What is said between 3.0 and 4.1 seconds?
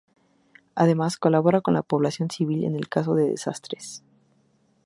de desastres.